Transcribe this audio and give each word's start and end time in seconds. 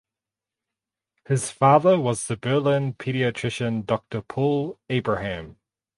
His 1.27 1.51
father 1.51 1.99
was 1.99 2.25
the 2.25 2.35
Berlin 2.35 2.95
pediatrician 2.95 3.85
Doctor 3.85 4.23
Paul 4.23 4.79
Abraham. 4.89 5.57